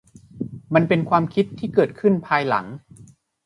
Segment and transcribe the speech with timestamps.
[0.73, 2.65] มันเป็นความคิดที่เกิดขึ้นภายหลัง